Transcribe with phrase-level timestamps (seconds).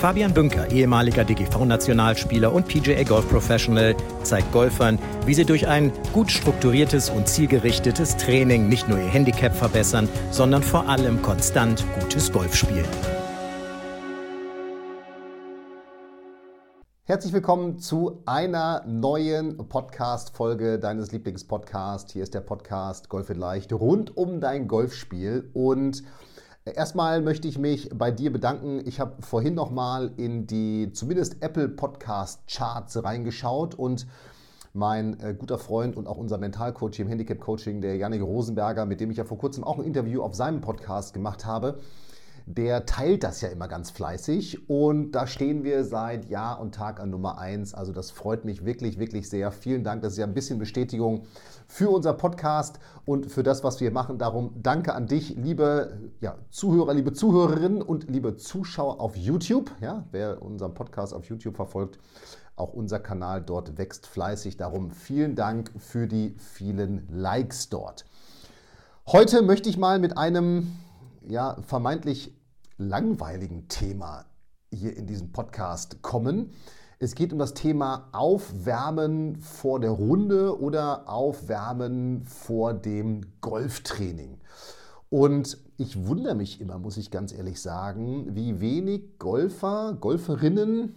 [0.00, 6.30] Fabian Bünker, ehemaliger DGV-Nationalspieler und PGA Golf Professional, zeigt Golfern, wie sie durch ein gut
[6.30, 12.54] strukturiertes und zielgerichtetes Training nicht nur ihr Handicap verbessern, sondern vor allem konstant gutes Golf
[12.54, 12.84] spielen.
[17.04, 22.12] Herzlich willkommen zu einer neuen Podcast-Folge deines Lieblingspodcasts.
[22.12, 25.48] Hier ist der Podcast Golf in Leicht rund um dein Golfspiel.
[25.54, 26.02] Und
[26.74, 28.82] erstmal möchte ich mich bei dir bedanken.
[28.86, 34.06] Ich habe vorhin nochmal in die zumindest Apple Podcast Charts reingeschaut und
[34.72, 39.00] mein äh, guter Freund und auch unser Mentalcoach im Handicap Coaching, der Janik Rosenberger, mit
[39.00, 41.78] dem ich ja vor kurzem auch ein Interview auf seinem Podcast gemacht habe,
[42.48, 47.00] der teilt das ja immer ganz fleißig und da stehen wir seit Jahr und Tag
[47.00, 47.74] an Nummer 1.
[47.74, 49.50] Also das freut mich wirklich, wirklich sehr.
[49.50, 50.02] Vielen Dank.
[50.02, 51.24] Das ist ja ein bisschen Bestätigung
[51.66, 54.18] für unser Podcast und für das, was wir machen.
[54.18, 59.72] Darum danke an dich, liebe ja, Zuhörer, liebe Zuhörerinnen und liebe Zuschauer auf YouTube.
[59.80, 61.98] Ja, wer unseren Podcast auf YouTube verfolgt,
[62.54, 64.56] auch unser Kanal dort wächst fleißig.
[64.56, 68.04] Darum vielen Dank für die vielen Likes dort.
[69.08, 70.68] Heute möchte ich mal mit einem
[71.28, 72.35] ja, vermeintlich
[72.78, 74.26] langweiligen Thema
[74.70, 76.52] hier in diesem Podcast kommen.
[76.98, 84.38] Es geht um das Thema Aufwärmen vor der Runde oder Aufwärmen vor dem Golftraining.
[85.10, 90.94] Und ich wundere mich immer, muss ich ganz ehrlich sagen, wie wenig Golfer, Golferinnen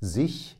[0.00, 0.58] sich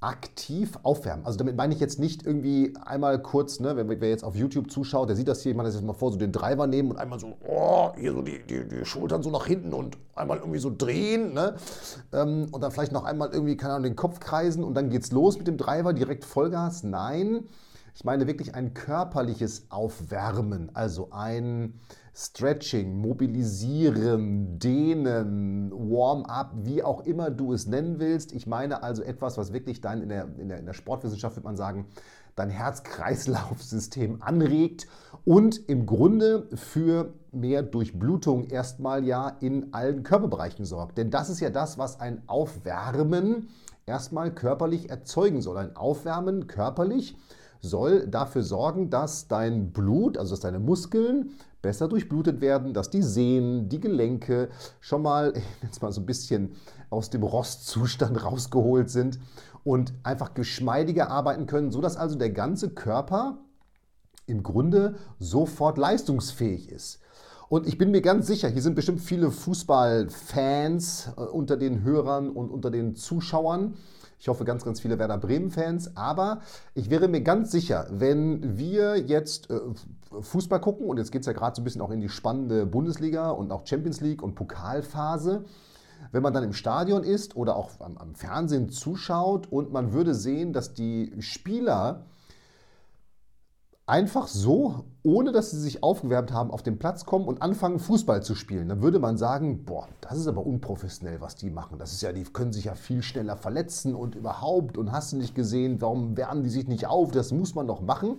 [0.00, 1.24] aktiv aufwärmen.
[1.24, 4.70] Also damit meine ich jetzt nicht irgendwie einmal kurz, ne, wenn wer jetzt auf YouTube
[4.70, 6.90] zuschaut, der sieht das hier, ich mache das jetzt mal vor, so den Driver nehmen
[6.90, 10.38] und einmal so, oh, hier so die, die, die Schultern so nach hinten und einmal
[10.38, 11.54] irgendwie so drehen, ne?
[12.12, 15.12] Ähm, und dann vielleicht noch einmal irgendwie, keine Ahnung, den Kopf kreisen und dann geht's
[15.12, 16.82] los mit dem Driver, direkt Vollgas.
[16.82, 17.44] Nein,
[17.96, 21.80] ich meine wirklich ein körperliches Aufwärmen, also ein
[22.14, 28.32] Stretching, Mobilisieren, Dehnen, Warm-up, wie auch immer du es nennen willst.
[28.32, 31.46] Ich meine also etwas, was wirklich dein, in der, in der, in der Sportwissenschaft würde
[31.46, 31.86] man sagen,
[32.34, 34.86] dein Herz-Kreislauf-System anregt
[35.24, 40.98] und im Grunde für mehr Durchblutung erstmal ja in allen Körperbereichen sorgt.
[40.98, 43.48] Denn das ist ja das, was ein Aufwärmen
[43.86, 45.56] erstmal körperlich erzeugen soll.
[45.56, 47.16] Ein Aufwärmen körperlich
[47.60, 51.30] soll dafür sorgen, dass dein Blut, also dass deine Muskeln
[51.62, 54.48] besser durchblutet werden, dass die Sehnen, die Gelenke
[54.80, 56.52] schon mal, jetzt mal so ein bisschen
[56.90, 59.18] aus dem Rostzustand rausgeholt sind
[59.64, 63.38] und einfach geschmeidiger arbeiten können, sodass also der ganze Körper
[64.26, 67.00] im Grunde sofort leistungsfähig ist.
[67.48, 72.30] Und ich bin mir ganz sicher, hier sind bestimmt viele Fußballfans äh, unter den Hörern
[72.30, 73.74] und unter den Zuschauern.
[74.18, 75.96] Ich hoffe ganz, ganz viele Werder Bremen-Fans.
[75.96, 76.40] Aber
[76.74, 79.60] ich wäre mir ganz sicher, wenn wir jetzt äh,
[80.20, 82.66] Fußball gucken, und jetzt geht es ja gerade so ein bisschen auch in die spannende
[82.66, 85.44] Bundesliga und auch Champions League und Pokalphase,
[86.12, 90.14] wenn man dann im Stadion ist oder auch am, am Fernsehen zuschaut und man würde
[90.14, 92.04] sehen, dass die Spieler
[93.86, 98.22] einfach so, ohne dass sie sich aufgewärmt haben, auf den Platz kommen und anfangen, Fußball
[98.22, 98.68] zu spielen.
[98.68, 101.78] Dann würde man sagen, boah, das ist aber unprofessionell, was die machen.
[101.78, 105.16] Das ist ja, die können sich ja viel schneller verletzen und überhaupt und hast du
[105.16, 107.12] nicht gesehen, warum wärmen die sich nicht auf?
[107.12, 108.18] Das muss man doch machen.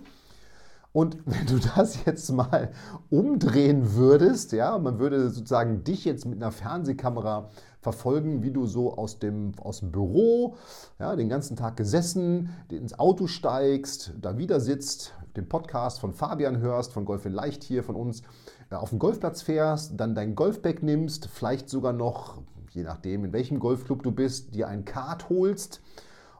[0.92, 2.70] Und wenn du das jetzt mal
[3.10, 8.94] umdrehen würdest, ja, man würde sozusagen dich jetzt mit einer Fernsehkamera verfolgen, wie du so
[8.96, 10.56] aus dem, aus dem Büro,
[10.98, 16.58] ja, den ganzen Tag gesessen, ins Auto steigst, da wieder sitzt, den Podcast von Fabian
[16.58, 18.22] hörst, von Golf in Leicht hier von uns,
[18.70, 23.32] äh, auf den Golfplatz fährst, dann dein Golfbag nimmst, vielleicht sogar noch, je nachdem, in
[23.32, 25.80] welchem Golfclub du bist, dir ein Kart holst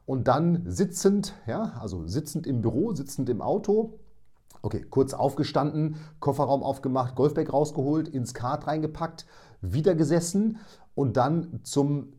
[0.05, 3.99] und dann sitzend, ja, also sitzend im Büro, sitzend im Auto,
[4.61, 9.25] Okay, kurz aufgestanden, Kofferraum aufgemacht, Golfbag rausgeholt, ins Kart reingepackt,
[9.61, 10.59] wieder gesessen
[10.94, 12.12] und dann zum,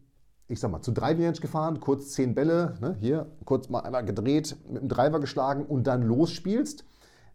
[0.50, 4.04] ich sag mal, zu Driving Range gefahren, kurz zehn Bälle, ne, hier, kurz mal einmal
[4.04, 6.84] gedreht, mit dem Driver geschlagen und dann losspielst.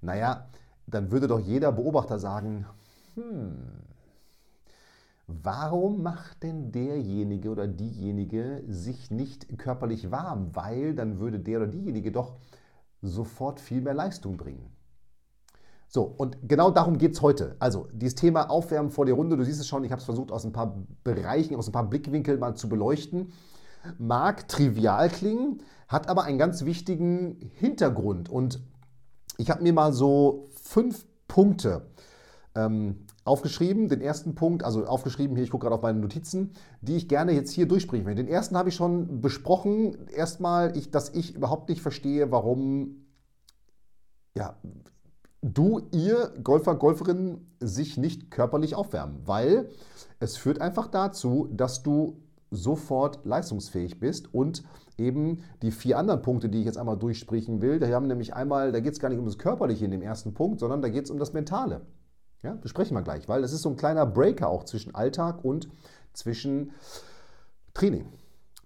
[0.00, 0.48] Naja,
[0.86, 2.66] dann würde doch jeder Beobachter sagen,
[3.14, 3.54] hm,
[5.28, 10.54] warum macht denn derjenige oder diejenige sich nicht körperlich warm?
[10.54, 12.34] Weil dann würde der oder diejenige doch
[13.00, 14.73] sofort viel mehr Leistung bringen.
[15.88, 17.56] So, und genau darum geht es heute.
[17.58, 20.32] Also, dieses Thema Aufwärmen vor der Runde, du siehst es schon, ich habe es versucht,
[20.32, 23.32] aus ein paar Bereichen, aus ein paar Blickwinkeln mal zu beleuchten.
[23.98, 28.28] Mag trivial klingen, hat aber einen ganz wichtigen Hintergrund.
[28.28, 28.60] Und
[29.36, 31.82] ich habe mir mal so fünf Punkte
[32.54, 36.96] ähm, aufgeschrieben, den ersten Punkt, also aufgeschrieben hier, ich gucke gerade auf meine Notizen, die
[36.96, 38.14] ich gerne jetzt hier durchsprechen will.
[38.14, 40.08] Den ersten habe ich schon besprochen.
[40.08, 43.06] Erstmal, ich, dass ich überhaupt nicht verstehe, warum
[44.36, 44.56] ja,
[45.44, 49.68] du, ihr Golfer, Golferinnen sich nicht körperlich aufwärmen, weil
[50.18, 54.62] es führt einfach dazu, dass du sofort leistungsfähig bist und
[54.96, 58.72] eben die vier anderen Punkte, die ich jetzt einmal durchsprechen will, da haben nämlich einmal,
[58.72, 61.04] da geht es gar nicht um das Körperliche in dem ersten Punkt, sondern da geht
[61.04, 61.82] es um das Mentale.
[62.42, 65.68] Ja, besprechen wir gleich, weil es ist so ein kleiner Breaker auch zwischen Alltag und
[66.12, 66.72] zwischen
[67.74, 68.06] Training.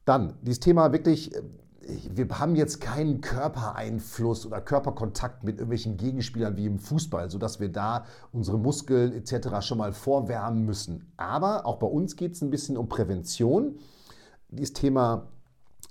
[0.04, 1.42] Dann dieses Thema wirklich, äh,
[1.88, 7.70] wir haben jetzt keinen Körpereinfluss oder Körperkontakt mit irgendwelchen Gegenspielern wie im Fußball, sodass wir
[7.70, 9.60] da unsere Muskeln etc.
[9.60, 11.10] schon mal vorwärmen müssen.
[11.16, 13.78] Aber auch bei uns geht es ein bisschen um Prävention.
[14.50, 15.28] Dieses Thema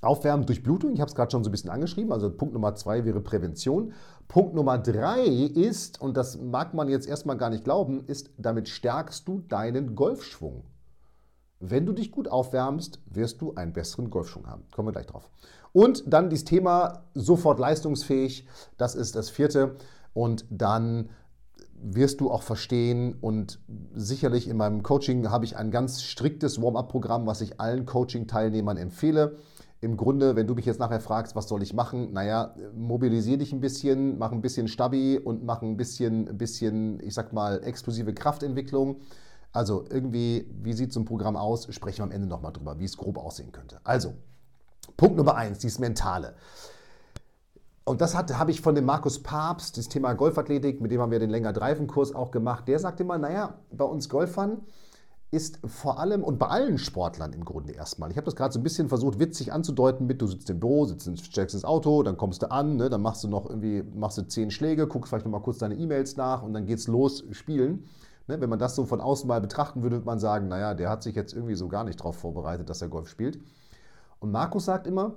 [0.01, 2.75] Aufwärmen durch Blutung, ich habe es gerade schon so ein bisschen angeschrieben, also Punkt Nummer
[2.75, 3.93] zwei wäre Prävention.
[4.27, 8.69] Punkt Nummer drei ist, und das mag man jetzt erstmal gar nicht glauben, ist, damit
[8.69, 10.63] stärkst du deinen Golfschwung.
[11.59, 14.65] Wenn du dich gut aufwärmst, wirst du einen besseren Golfschwung haben.
[14.71, 15.31] Kommen wir gleich drauf.
[15.77, 18.47] Und dann dieses Thema sofort leistungsfähig,
[18.77, 19.75] das ist das vierte.
[20.15, 21.09] Und dann
[21.79, 23.59] wirst du auch verstehen und
[23.93, 29.37] sicherlich in meinem Coaching habe ich ein ganz striktes Warm-up-Programm, was ich allen Coaching-Teilnehmern empfehle
[29.79, 33.53] im Grunde, wenn du mich jetzt nachher fragst, was soll ich machen, naja, mobilisier dich
[33.53, 37.63] ein bisschen, mach ein bisschen Stabi und mach ein bisschen, ein bisschen, ich sag mal,
[37.63, 39.01] explosive Kraftentwicklung.
[39.51, 41.67] Also irgendwie, wie sieht so ein Programm aus?
[41.69, 43.79] Sprechen wir am Ende nochmal drüber, wie es grob aussehen könnte.
[43.83, 44.15] Also,
[44.97, 46.35] Punkt Nummer eins, dieses Mentale.
[47.85, 51.19] Und das habe ich von dem Markus Papst, das Thema Golfathletik, mit dem haben wir
[51.19, 52.67] den länger Dreifenkurs auch gemacht.
[52.67, 54.63] Der sagte immer, naja, bei uns Golfern,
[55.29, 58.09] ist vor allem und bei allen Sportlern im Grunde erstmal.
[58.11, 60.85] Ich habe das gerade so ein bisschen versucht, witzig anzudeuten mit, du sitzt im Büro,
[60.85, 64.17] sitzt steigst ins Auto, dann kommst du an, ne, dann machst du noch irgendwie, machst
[64.17, 67.85] du zehn Schläge, guckst vielleicht nochmal kurz deine E-Mails nach und dann geht's los, spielen.
[68.27, 70.89] Ne, wenn man das so von außen mal betrachten würde, würde man sagen, naja, der
[70.89, 73.39] hat sich jetzt irgendwie so gar nicht darauf vorbereitet, dass er Golf spielt.
[74.19, 75.15] Und Markus sagt immer,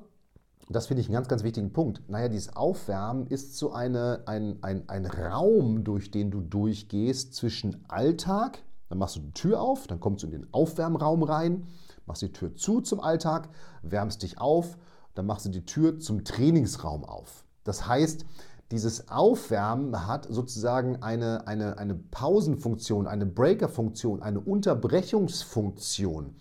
[0.68, 2.02] das finde ich einen ganz, ganz wichtigen Punkt.
[2.08, 7.84] Naja, dieses Aufwärmen ist so eine, ein, ein, ein Raum, durch den du durchgehst zwischen
[7.88, 11.66] Alltag, dann machst du die Tür auf, dann kommst du in den Aufwärmraum rein,
[12.06, 13.48] machst die Tür zu zum Alltag,
[13.82, 14.78] wärmst dich auf,
[15.14, 17.44] dann machst du die Tür zum Trainingsraum auf.
[17.64, 18.24] Das heißt,
[18.70, 26.36] dieses Aufwärmen hat sozusagen eine, eine, eine Pausenfunktion, eine Breakerfunktion, eine Unterbrechungsfunktion,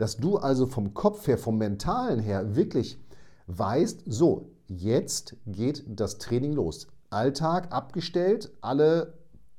[0.00, 2.98] dass du also vom Kopf her, vom Mentalen her wirklich
[3.48, 6.86] weißt, so, jetzt geht das Training los.
[7.10, 9.18] Alltag abgestellt, alle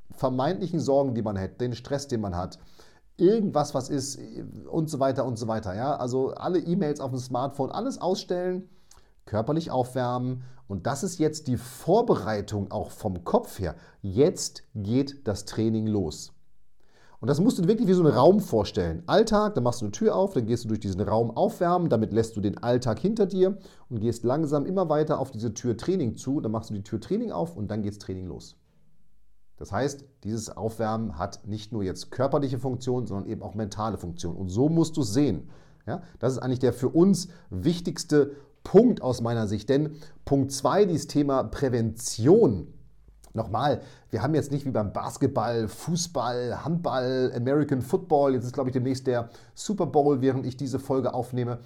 [0.10, 2.58] vermeintlichen Sorgen, die man hat, den Stress, den man hat,
[3.18, 4.20] irgendwas, was ist
[4.68, 5.76] und so weiter und so weiter.
[5.76, 5.98] Ja?
[5.98, 8.68] Also alle E-Mails auf dem Smartphone, alles ausstellen,
[9.26, 10.42] körperlich aufwärmen.
[10.68, 13.76] Und das ist jetzt die Vorbereitung auch vom Kopf her.
[14.02, 16.31] Jetzt geht das Training los.
[17.22, 19.04] Und das musst du wirklich wie so einen Raum vorstellen.
[19.06, 22.12] Alltag, dann machst du eine Tür auf, dann gehst du durch diesen Raum aufwärmen, damit
[22.12, 23.60] lässt du den Alltag hinter dir
[23.90, 26.42] und gehst langsam immer weiter auf diese Tür Training zu.
[26.42, 28.58] Dann machst du die Tür Training auf und dann geht's Training los.
[29.58, 34.36] Das heißt, dieses Aufwärmen hat nicht nur jetzt körperliche Funktion, sondern eben auch mentale Funktion.
[34.36, 35.52] Und so musst du es sehen.
[35.86, 38.32] Ja, das ist eigentlich der für uns wichtigste
[38.64, 39.70] Punkt aus meiner Sicht.
[39.70, 39.92] Denn
[40.26, 42.74] Punkt 2, dieses Thema Prävention.
[43.34, 48.70] Nochmal, wir haben jetzt nicht wie beim Basketball, Fußball, Handball, American Football, jetzt ist glaube
[48.70, 51.60] ich demnächst der Super Bowl, während ich diese Folge aufnehme.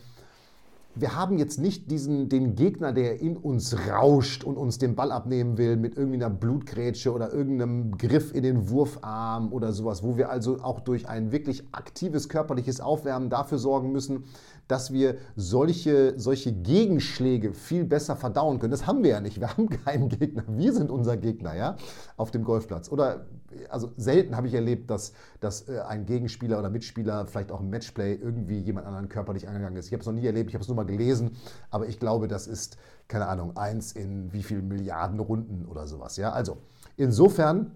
[0.98, 5.12] Wir haben jetzt nicht diesen, den Gegner, der in uns rauscht und uns den Ball
[5.12, 10.16] abnehmen will mit irgendwie einer Blutgrätsche oder irgendeinem Griff in den Wurfarm oder sowas, wo
[10.16, 14.24] wir also auch durch ein wirklich aktives körperliches Aufwärmen dafür sorgen müssen,
[14.68, 18.72] dass wir solche, solche Gegenschläge viel besser verdauen können.
[18.72, 19.40] Das haben wir ja nicht.
[19.40, 20.44] Wir haben keinen Gegner.
[20.48, 21.76] Wir sind unser Gegner, ja,
[22.18, 22.92] auf dem Golfplatz.
[22.92, 23.26] Oder,
[23.70, 27.70] also selten habe ich erlebt, dass, dass äh, ein Gegenspieler oder Mitspieler, vielleicht auch im
[27.70, 29.88] Matchplay, irgendwie jemand anderen körperlich angegangen ist.
[29.88, 31.32] Ich habe es noch nie erlebt, ich habe es nur mal gelesen,
[31.70, 36.18] aber ich glaube, das ist, keine Ahnung, eins in wie viel Milliarden Runden oder sowas,
[36.18, 36.32] ja.
[36.32, 36.58] Also,
[36.98, 37.72] insofern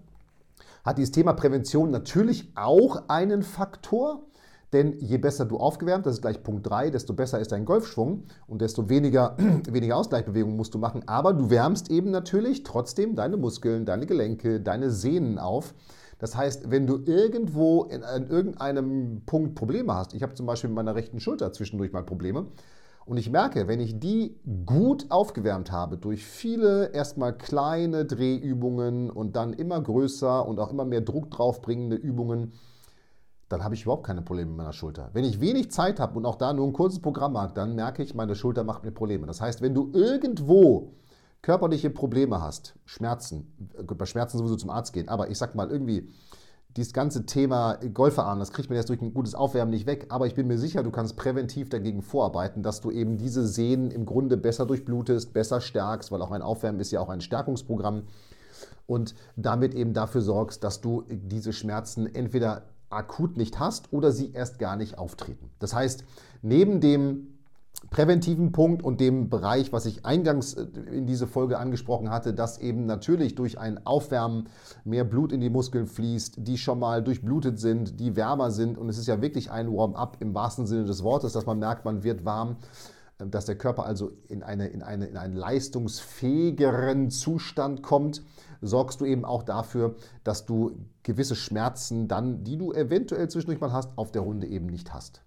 [0.84, 4.22] hat dieses Thema Prävention natürlich auch einen Faktor.
[4.72, 8.24] Denn je besser du aufgewärmt, das ist gleich Punkt 3, desto besser ist dein Golfschwung
[8.46, 9.36] und desto weniger,
[9.70, 11.02] weniger Ausgleichbewegungen musst du machen.
[11.06, 15.74] Aber du wärmst eben natürlich trotzdem deine Muskeln, deine Gelenke, deine Sehnen auf.
[16.18, 20.68] Das heißt, wenn du irgendwo in, in irgendeinem Punkt Probleme hast, ich habe zum Beispiel
[20.68, 22.46] mit meiner rechten Schulter zwischendurch mal Probleme,
[23.06, 24.36] und ich merke, wenn ich die
[24.66, 30.84] gut aufgewärmt habe durch viele erstmal kleine Drehübungen und dann immer größer und auch immer
[30.84, 32.52] mehr Druck draufbringende Übungen,
[33.50, 35.10] dann habe ich überhaupt keine Probleme mit meiner Schulter.
[35.12, 38.02] Wenn ich wenig Zeit habe und auch da nur ein kurzes Programm mag, dann merke
[38.02, 39.26] ich, meine Schulter macht mir Probleme.
[39.26, 40.92] Das heißt, wenn du irgendwo
[41.42, 43.52] körperliche Probleme hast, Schmerzen,
[43.86, 46.08] bei Schmerzen sowieso zum Arzt gehen, aber ich sag mal irgendwie
[46.76, 50.28] dieses ganze Thema Golferarm, das kriegt man jetzt durch ein gutes Aufwärmen nicht weg, aber
[50.28, 54.06] ich bin mir sicher, du kannst präventiv dagegen vorarbeiten, dass du eben diese Sehnen im
[54.06, 58.04] Grunde besser durchblutest, besser stärkst, weil auch ein Aufwärmen ist ja auch ein Stärkungsprogramm
[58.86, 64.32] und damit eben dafür sorgst, dass du diese Schmerzen entweder akut nicht hast oder sie
[64.32, 65.50] erst gar nicht auftreten.
[65.58, 66.04] Das heißt,
[66.42, 67.28] neben dem
[67.88, 72.58] präventiven Punkt und dem Bereich, was ich eingangs äh, in diese Folge angesprochen hatte, dass
[72.58, 74.48] eben natürlich durch ein Aufwärmen
[74.84, 78.76] mehr Blut in die Muskeln fließt, die schon mal durchblutet sind, die wärmer sind.
[78.76, 81.84] Und es ist ja wirklich ein Warm-up im wahrsten Sinne des Wortes, dass man merkt,
[81.84, 82.56] man wird warm,
[83.26, 88.22] dass der Körper also in, eine, in, eine, in einen leistungsfähigeren Zustand kommt
[88.60, 90.72] sorgst du eben auch dafür, dass du
[91.02, 95.22] gewisse Schmerzen dann, die du eventuell zwischendurch mal hast, auf der Runde eben nicht hast.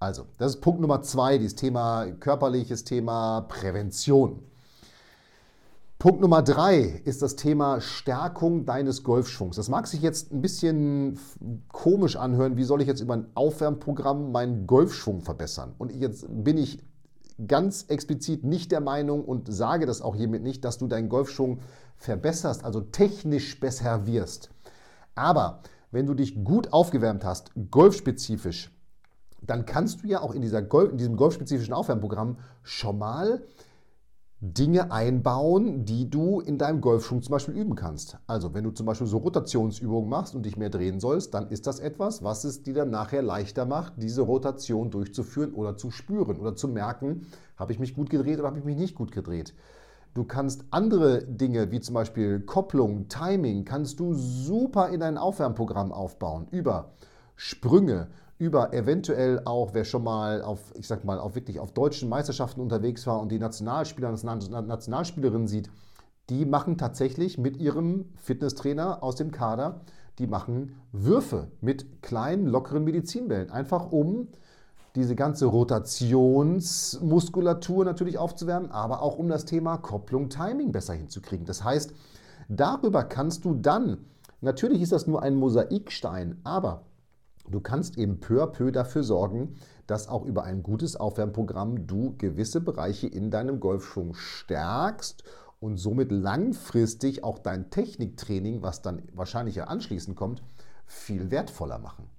[0.00, 4.44] Also, das ist Punkt Nummer zwei, dieses Thema körperliches Thema Prävention.
[5.98, 9.56] Punkt Nummer drei ist das Thema Stärkung deines Golfschwungs.
[9.56, 11.18] Das mag sich jetzt ein bisschen
[11.72, 12.56] komisch anhören.
[12.56, 15.74] Wie soll ich jetzt über ein Aufwärmprogramm meinen Golfschwung verbessern?
[15.76, 16.78] Und jetzt bin ich
[17.46, 21.60] ganz explizit nicht der Meinung und sage das auch hiermit nicht, dass du deinen Golfschwung
[21.96, 24.50] verbesserst, also technisch besser wirst.
[25.14, 28.70] Aber wenn du dich gut aufgewärmt hast, golfspezifisch,
[29.40, 33.42] dann kannst du ja auch in, dieser Golf, in diesem golfspezifischen Aufwärmprogramm schon mal
[34.40, 38.18] Dinge einbauen, die du in deinem Golfschwung zum Beispiel üben kannst.
[38.28, 41.66] Also wenn du zum Beispiel so Rotationsübungen machst und dich mehr drehen sollst, dann ist
[41.66, 46.36] das etwas, was es dir dann nachher leichter macht, diese Rotation durchzuführen oder zu spüren
[46.36, 47.26] oder zu merken,
[47.56, 49.54] habe ich mich gut gedreht oder habe ich mich nicht gut gedreht.
[50.14, 55.90] Du kannst andere Dinge wie zum Beispiel Kopplung, Timing, kannst du super in dein Aufwärmprogramm
[55.90, 56.92] aufbauen über
[57.34, 58.06] Sprünge,
[58.38, 62.60] über eventuell auch, wer schon mal auf, ich sag mal, auf wirklich auf deutschen Meisterschaften
[62.60, 65.70] unterwegs war und die Nationalspieler und Nationalspielerinnen sieht,
[66.30, 69.80] die machen tatsächlich mit ihrem Fitnesstrainer aus dem Kader,
[70.18, 74.28] die machen Würfe mit kleinen, lockeren Medizinbällen, einfach um
[74.94, 81.46] diese ganze Rotationsmuskulatur natürlich aufzuwärmen, aber auch um das Thema Kopplung, Timing besser hinzukriegen.
[81.46, 81.94] Das heißt,
[82.48, 83.98] darüber kannst du dann,
[84.40, 86.82] natürlich ist das nur ein Mosaikstein, aber
[87.50, 89.54] Du kannst eben peu à peu dafür sorgen,
[89.86, 95.24] dass auch über ein gutes Aufwärmprogramm du gewisse Bereiche in deinem Golfschwung stärkst
[95.60, 100.42] und somit langfristig auch dein Techniktraining, was dann wahrscheinlich ja anschließend kommt,
[100.86, 102.10] viel wertvoller machen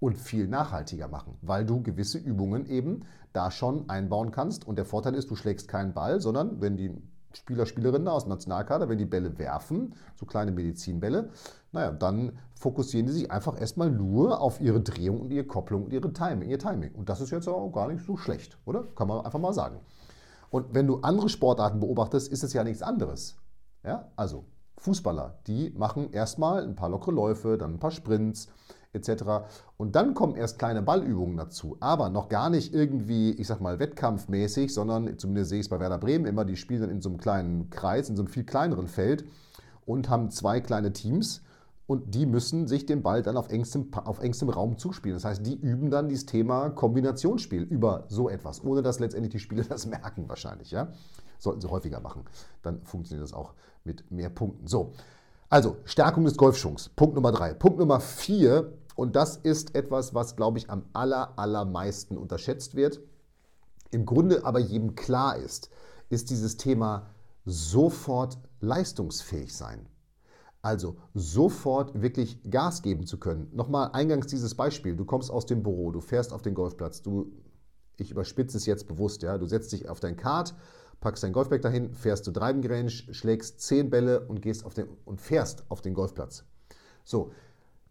[0.00, 3.00] und viel nachhaltiger machen, weil du gewisse Übungen eben
[3.32, 4.66] da schon einbauen kannst.
[4.66, 6.90] Und der Vorteil ist, du schlägst keinen Ball, sondern wenn die
[7.32, 11.30] Spieler, Spielerinnen aus dem Nationalkader, wenn die Bälle werfen, so kleine Medizinbälle,
[11.74, 15.92] naja, dann fokussieren die sich einfach erstmal nur auf ihre Drehung und ihre Kopplung und
[15.92, 16.94] ihre Timing, ihr Timing.
[16.94, 18.84] Und das ist jetzt auch gar nicht so schlecht, oder?
[18.94, 19.80] Kann man einfach mal sagen.
[20.50, 23.36] Und wenn du andere Sportarten beobachtest, ist es ja nichts anderes.
[23.82, 24.08] Ja?
[24.14, 24.44] Also
[24.78, 28.48] Fußballer, die machen erstmal ein paar lockere Läufe, dann ein paar Sprints,
[28.92, 29.24] etc.
[29.76, 33.80] Und dann kommen erst kleine Ballübungen dazu, aber noch gar nicht irgendwie, ich sag mal,
[33.80, 37.08] wettkampfmäßig, sondern zumindest sehe ich es bei Werder Bremen immer, die spielen dann in so
[37.08, 39.24] einem kleinen Kreis, in so einem viel kleineren Feld
[39.86, 41.42] und haben zwei kleine Teams
[41.86, 45.16] und die müssen sich den Ball dann auf engstem, auf engstem Raum zuspielen.
[45.16, 49.38] Das heißt, die üben dann dieses Thema Kombinationsspiel über so etwas, ohne dass letztendlich die
[49.38, 50.70] Spieler das merken wahrscheinlich.
[50.70, 50.92] Ja?
[51.38, 52.24] Sollten sie häufiger machen.
[52.62, 53.52] Dann funktioniert das auch
[53.84, 54.66] mit mehr Punkten.
[54.66, 54.92] So,
[55.50, 56.88] also Stärkung des Golfschwungs.
[56.90, 57.52] Punkt Nummer drei.
[57.52, 63.00] Punkt Nummer vier und das ist etwas, was, glaube ich, am aller, allermeisten unterschätzt wird.
[63.90, 65.68] Im Grunde aber jedem klar ist,
[66.08, 67.10] ist dieses Thema
[67.44, 69.86] sofort leistungsfähig sein.
[70.64, 73.50] Also sofort wirklich Gas geben zu können.
[73.52, 74.96] Nochmal eingangs dieses Beispiel.
[74.96, 77.30] Du kommst aus dem Büro, du fährst auf den Golfplatz, du,
[77.98, 80.54] ich überspitze es jetzt bewusst, ja, du setzt dich auf dein Kart,
[81.00, 84.88] packst dein Golfbag dahin, fährst du Driving Range, schlägst zehn Bälle und gehst auf den
[85.04, 86.44] und fährst auf den Golfplatz.
[87.04, 87.30] So,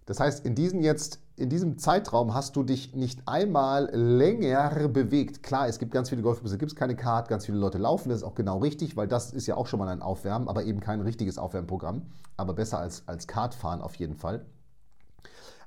[0.06, 5.44] das heißt, in, diesen jetzt, in diesem Zeitraum hast du dich nicht einmal länger bewegt.
[5.44, 8.20] Klar, es gibt ganz viele Golfplätze, gibt es keine Kart, ganz viele Leute laufen, das
[8.20, 10.80] ist auch genau richtig, weil das ist ja auch schon mal ein Aufwärmen, aber eben
[10.80, 12.04] kein richtiges Aufwärmprogramm.
[12.36, 14.46] Aber besser als, als Kartfahren auf jeden Fall.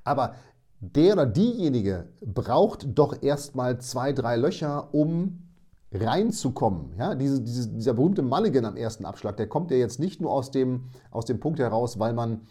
[0.03, 0.35] Aber
[0.79, 5.47] der oder diejenige braucht doch erstmal zwei, drei Löcher, um
[5.91, 6.93] reinzukommen.
[6.97, 10.31] Ja, diese, diese, dieser berühmte Mulligan am ersten Abschlag, der kommt ja jetzt nicht nur
[10.31, 12.41] aus dem, aus dem Punkt heraus, weil man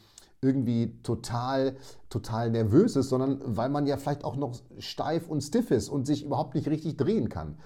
[0.47, 1.77] irgendwie total,
[2.09, 6.07] total nervös ist, sondern weil man ja vielleicht auch noch steif und stiff ist und
[6.07, 7.59] sich überhaupt nicht richtig drehen kann.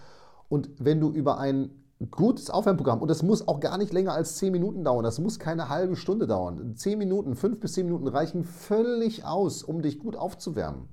[0.48, 1.70] Und wenn du über ein
[2.10, 5.38] gutes Aufwärmprogramm, und das muss auch gar nicht länger als 10 Minuten dauern, das muss
[5.38, 6.74] keine halbe Stunde dauern.
[6.74, 10.88] 10 Minuten, 5 bis 10 Minuten reichen völlig aus, um dich gut aufzuwärmen.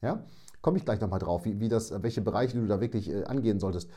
[0.00, 0.24] Ja?
[0.60, 3.58] Komme ich gleich nochmal drauf, wie, wie das, welche Bereiche du da wirklich äh, angehen
[3.58, 3.90] solltest.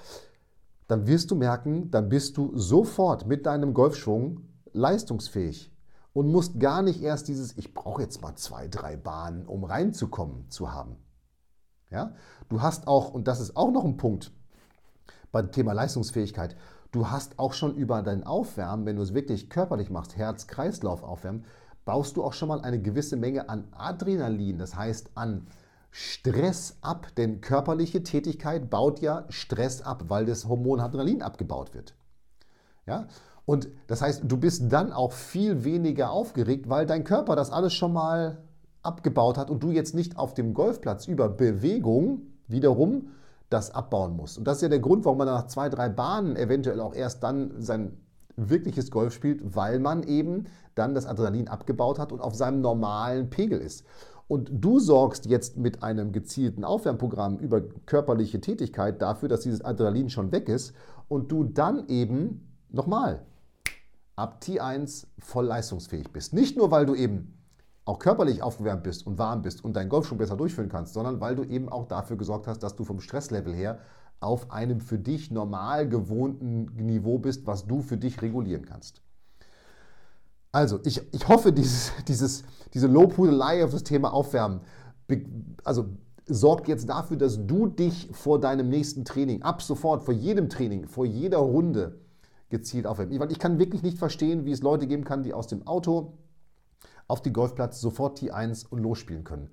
[0.87, 4.41] Dann wirst du merken, dann bist du sofort mit deinem Golfschwung
[4.73, 5.71] leistungsfähig.
[6.15, 10.49] Und musst gar nicht erst dieses, ich brauche jetzt mal zwei, drei Bahnen, um reinzukommen,
[10.49, 10.95] zu haben.
[11.91, 12.13] Ja?
[12.47, 14.31] Du hast auch, und das ist auch noch ein Punkt
[15.33, 16.55] beim Thema Leistungsfähigkeit,
[16.93, 21.43] du hast auch schon über dein Aufwärmen, wenn du es wirklich körperlich machst, Herz-Kreislauf aufwärmen,
[21.83, 25.47] baust du auch schon mal eine gewisse Menge an Adrenalin, das heißt an
[25.91, 31.93] Stress ab, denn körperliche Tätigkeit baut ja Stress ab, weil das Hormon Adrenalin abgebaut wird.
[32.85, 33.07] Ja?
[33.45, 37.73] Und das heißt, du bist dann auch viel weniger aufgeregt, weil dein Körper das alles
[37.73, 38.39] schon mal
[38.81, 43.09] abgebaut hat und du jetzt nicht auf dem Golfplatz über Bewegung wiederum
[43.49, 44.37] das abbauen musst.
[44.37, 47.23] Und das ist ja der Grund, warum man nach zwei, drei Bahnen eventuell auch erst
[47.23, 47.97] dann sein
[48.35, 53.29] wirkliches Golf spielt, weil man eben dann das Adrenalin abgebaut hat und auf seinem normalen
[53.29, 53.85] Pegel ist.
[54.27, 60.09] Und du sorgst jetzt mit einem gezielten Aufwärmprogramm über körperliche Tätigkeit dafür, dass dieses Adrenalin
[60.09, 60.73] schon weg ist
[61.07, 63.21] und du dann eben nochmal
[64.15, 66.33] ab T1 voll leistungsfähig bist.
[66.33, 67.33] Nicht nur, weil du eben
[67.85, 71.19] auch körperlich aufgewärmt bist und warm bist und deinen Golf schon besser durchführen kannst, sondern
[71.21, 73.79] weil du eben auch dafür gesorgt hast, dass du vom Stresslevel her
[74.19, 79.01] auf einem für dich normal gewohnten Niveau bist, was du für dich regulieren kannst.
[80.51, 82.43] Also, ich, ich hoffe, dieses, dieses,
[82.73, 84.61] diese Lobhudelei auf das Thema Aufwärmen
[85.63, 85.85] also
[86.27, 90.87] sorgt jetzt dafür, dass du dich vor deinem nächsten Training, ab sofort, vor jedem Training,
[90.87, 91.99] vor jeder Runde
[92.55, 93.19] gezielt aufwärmen.
[93.19, 96.13] Weil ich kann wirklich nicht verstehen, wie es Leute geben kann, die aus dem Auto
[97.07, 99.49] auf die Golfplatz sofort T1 und losspielen können.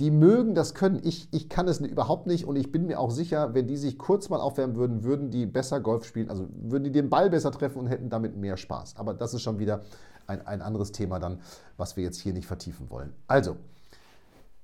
[0.00, 1.00] Die mögen das können.
[1.04, 3.98] Ich, ich kann es überhaupt nicht und ich bin mir auch sicher, wenn die sich
[3.98, 7.52] kurz mal aufwärmen würden, würden die besser Golf spielen, also würden die den Ball besser
[7.52, 8.96] treffen und hätten damit mehr Spaß.
[8.96, 9.82] Aber das ist schon wieder
[10.26, 11.40] ein, ein anderes Thema dann,
[11.76, 13.12] was wir jetzt hier nicht vertiefen wollen.
[13.28, 13.56] Also,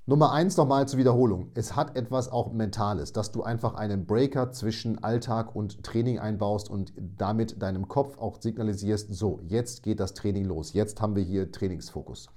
[0.09, 1.51] Nummer eins nochmal zur Wiederholung.
[1.53, 6.71] Es hat etwas auch Mentales, dass du einfach einen Breaker zwischen Alltag und Training einbaust
[6.71, 11.23] und damit deinem Kopf auch signalisierst, so, jetzt geht das Training los, jetzt haben wir
[11.23, 12.31] hier Trainingsfokus.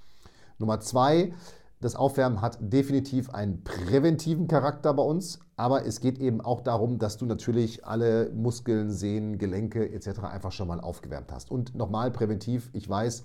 [0.58, 1.32] Nummer zwei,
[1.80, 6.98] das Aufwärmen hat definitiv einen präventiven Charakter bei uns, aber es geht eben auch darum,
[6.98, 10.24] dass du natürlich alle Muskeln, Sehnen, Gelenke etc.
[10.24, 11.50] einfach schon mal aufgewärmt hast.
[11.50, 13.24] Und nochmal präventiv, ich weiß,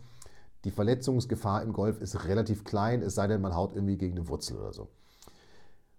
[0.68, 4.28] die Verletzungsgefahr im Golf ist relativ klein, es sei denn, man haut irgendwie gegen eine
[4.28, 4.90] Wurzel oder so.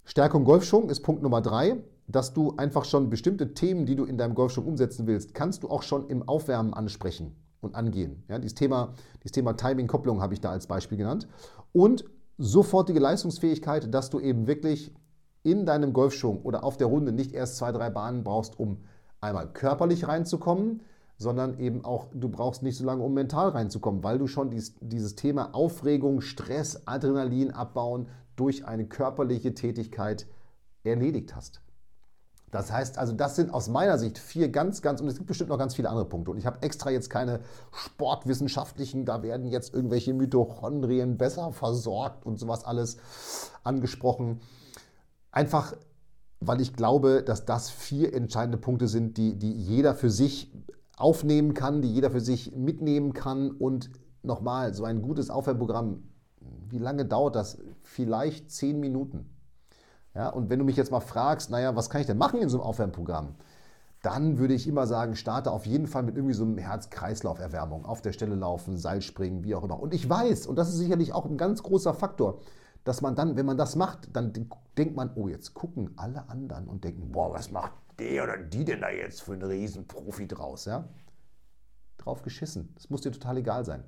[0.04, 4.18] Stärkung Golfschwung ist Punkt Nummer drei, dass du einfach schon bestimmte Themen, die du in
[4.18, 8.24] deinem Golfschwung umsetzen willst, kannst du auch schon im Aufwärmen ansprechen und angehen.
[8.28, 11.26] Ja, dieses Thema, dieses Thema Timing-Kopplung habe ich da als Beispiel genannt.
[11.72, 12.04] Und
[12.36, 14.94] sofortige Leistungsfähigkeit, dass du eben wirklich
[15.44, 18.82] in deinem Golfschwung oder auf der Runde nicht erst zwei, drei Bahnen brauchst, um
[19.22, 20.82] einmal körperlich reinzukommen,
[21.18, 24.76] sondern eben auch, du brauchst nicht so lange, um mental reinzukommen, weil du schon dies,
[24.80, 30.26] dieses Thema Aufregung, Stress, Adrenalin abbauen durch eine körperliche Tätigkeit
[30.84, 31.60] erledigt hast.
[32.50, 35.50] Das heißt also, das sind aus meiner Sicht vier ganz, ganz, und es gibt bestimmt
[35.50, 36.30] noch ganz viele andere Punkte.
[36.30, 37.40] Und ich habe extra jetzt keine
[37.72, 42.98] sportwissenschaftlichen, da werden jetzt irgendwelche Mitochondrien besser versorgt und sowas alles
[43.64, 44.40] angesprochen.
[45.30, 45.74] Einfach,
[46.40, 50.50] weil ich glaube, dass das vier entscheidende Punkte sind, die, die jeder für sich
[50.98, 53.50] aufnehmen kann, die jeder für sich mitnehmen kann.
[53.50, 53.90] Und
[54.22, 56.02] nochmal, so ein gutes Aufwärmprogramm,
[56.68, 57.58] wie lange dauert das?
[57.82, 59.34] Vielleicht zehn Minuten.
[60.14, 62.48] Ja, und wenn du mich jetzt mal fragst, naja, was kann ich denn machen in
[62.48, 63.36] so einem Aufwärmprogramm?
[64.02, 67.84] Dann würde ich immer sagen, starte auf jeden Fall mit irgendwie so einem Herz-Kreislauf-Erwärmung.
[67.84, 69.80] Auf der Stelle laufen, Seilspringen, wie auch immer.
[69.80, 72.40] Und ich weiß, und das ist sicherlich auch ein ganz großer Faktor,
[72.84, 74.32] dass man dann, wenn man das macht, dann
[74.76, 78.64] denkt man, oh, jetzt gucken alle anderen und denken, boah, was macht der oder die
[78.64, 80.64] denn da jetzt für einen Riesenprofi draus?
[80.64, 80.88] Ja?
[81.98, 82.72] Drauf geschissen.
[82.74, 83.84] Das muss dir total egal sein.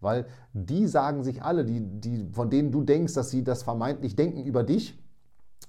[0.00, 4.16] Weil die sagen sich alle, die, die, von denen du denkst, dass sie das vermeintlich
[4.16, 4.98] denken über dich,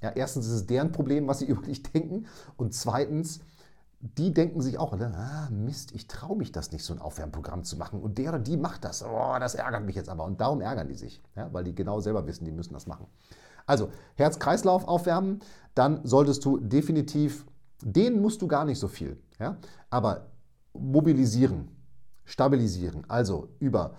[0.02, 2.28] ja, erstens ist es deren Problem, was sie über dich denken.
[2.58, 3.40] Und zweitens,
[4.00, 7.78] die denken sich auch, ah, Mist, ich traue mich das nicht, so ein Aufwärmprogramm zu
[7.78, 8.02] machen.
[8.02, 9.04] Und der oder die macht das.
[9.04, 10.26] Oh, das ärgert mich jetzt aber.
[10.26, 13.08] Und darum ärgern die sich, ja, weil die genau selber wissen, die müssen das machen.
[13.66, 15.40] Also Herz-Kreislauf aufwärmen,
[15.74, 17.46] dann solltest du definitiv
[17.82, 19.18] den musst du gar nicht so viel.
[19.40, 19.58] Ja?
[19.90, 20.28] Aber
[20.74, 21.70] mobilisieren,
[22.26, 23.94] stabilisieren, also über,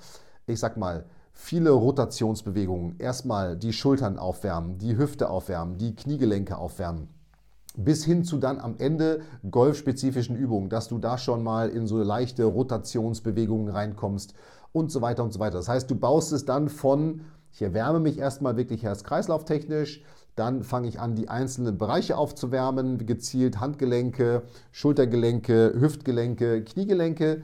[0.47, 7.09] ich sag mal, viele Rotationsbewegungen, erstmal die Schultern aufwärmen, die Hüfte aufwärmen, die Kniegelenke aufwärmen,
[7.77, 12.03] bis hin zu dann am Ende golfspezifischen Übungen, dass du da schon mal in so
[12.03, 14.35] leichte Rotationsbewegungen reinkommst
[14.73, 15.59] und so weiter und so weiter.
[15.59, 17.21] Das heißt, du baust es dann von,
[17.53, 20.03] ich erwärme mich erstmal wirklich herz-kreislauf-technisch,
[20.37, 27.42] dann fange ich an, die einzelnen Bereiche aufzuwärmen, gezielt Handgelenke, Schultergelenke, Hüftgelenke, Kniegelenke.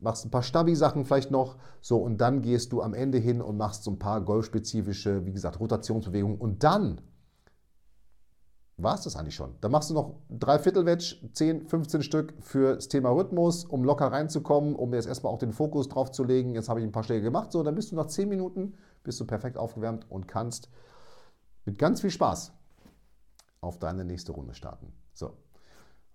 [0.00, 1.56] Machst ein paar Stabi-Sachen vielleicht noch.
[1.80, 5.32] So, und dann gehst du am Ende hin und machst so ein paar golfspezifische, wie
[5.32, 6.36] gesagt, Rotationsbewegungen.
[6.38, 7.00] Und dann
[8.76, 9.54] war es das eigentlich schon.
[9.62, 14.74] Dann machst du noch drei Viertelwedge, 10, 15 Stück fürs Thema Rhythmus, um locker reinzukommen,
[14.74, 16.54] um jetzt erstmal auch den Fokus drauf zu legen.
[16.54, 17.52] Jetzt habe ich ein paar Schläge gemacht.
[17.52, 20.68] So, dann bist du nach 10 Minuten, bist du perfekt aufgewärmt und kannst
[21.64, 22.52] mit ganz viel Spaß
[23.60, 24.92] auf deine nächste Runde starten.
[25.14, 25.36] So.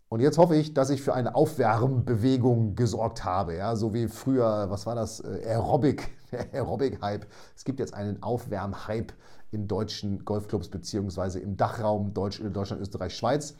[0.10, 3.56] Und jetzt hoffe ich, dass ich für eine Aufwärmbewegung gesorgt habe.
[3.56, 5.20] Ja, so wie früher, was war das?
[5.20, 6.10] Äh, Aerobic,
[6.54, 7.28] Aerobic-Hype.
[7.56, 9.14] Es gibt jetzt einen Aufwärm-Hype
[9.52, 13.56] in deutschen Golfclubs beziehungsweise im Dachraum Deutsch, Deutschland, Österreich, Schweiz.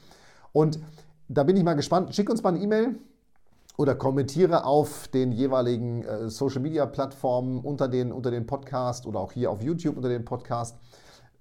[0.52, 0.80] Und
[1.28, 2.14] da bin ich mal gespannt.
[2.14, 2.96] Schick uns mal eine E-Mail
[3.76, 9.20] oder kommentiere auf den jeweiligen äh, Social Media Plattformen unter den, unter den Podcast oder
[9.20, 10.76] auch hier auf YouTube unter den Podcast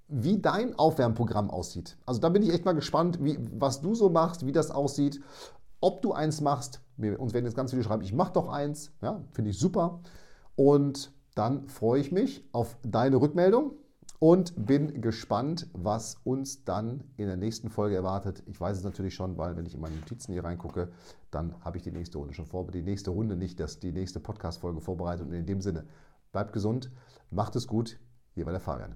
[0.10, 1.98] wie dein Aufwärmprogramm aussieht.
[2.06, 5.22] Also da bin ich echt mal gespannt, wie, was du so machst, wie das aussieht,
[5.82, 6.82] ob du eins machst.
[6.98, 8.92] Wir, uns werden jetzt ganz viele schreiben, ich mache doch eins.
[9.02, 10.02] Ja, finde ich super.
[10.56, 13.74] Und dann freue ich mich auf deine Rückmeldung
[14.20, 18.44] und bin gespannt, was uns dann in der nächsten Folge erwartet.
[18.48, 20.90] Ich weiß es natürlich schon, weil wenn ich in meine Notizen hier reingucke,
[21.32, 22.82] dann habe ich die nächste Runde schon vorbereitet.
[22.82, 25.26] Die nächste Runde nicht, dass die nächste Podcast-Folge vorbereitet.
[25.26, 25.86] Und in dem Sinne,
[26.34, 26.92] bleibt gesund,
[27.32, 27.98] macht es gut.
[28.34, 28.96] Hier war der Fabian.